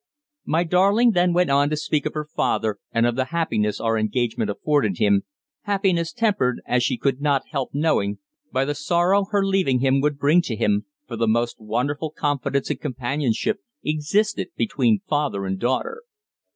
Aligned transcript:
My 0.45 0.63
darling 0.63 1.11
then 1.11 1.31
went 1.31 1.51
on 1.51 1.69
to 1.69 1.77
speak 1.77 2.07
of 2.07 2.15
her 2.15 2.25
father 2.25 2.79
and 2.91 3.05
of 3.05 3.15
the 3.15 3.25
happiness 3.25 3.79
our 3.79 3.99
engagement 3.99 4.49
afforded 4.49 4.97
him, 4.97 5.25
happiness 5.65 6.11
tempered, 6.11 6.59
as 6.65 6.81
she 6.81 6.97
could 6.97 7.21
not 7.21 7.49
help 7.51 7.69
knowing, 7.75 8.17
by 8.51 8.65
the 8.65 8.73
sorrow 8.73 9.25
her 9.29 9.45
leaving 9.45 9.77
him 9.79 10.01
would 10.01 10.17
bring 10.17 10.41
to 10.41 10.55
him, 10.55 10.87
for 11.07 11.15
the 11.17 11.27
most 11.27 11.57
wonderful 11.59 12.09
confidence 12.09 12.71
and 12.71 12.81
companionship 12.81 13.59
existed 13.85 14.47
between 14.57 15.01
father 15.07 15.45
and 15.45 15.59
daughter. 15.59 16.01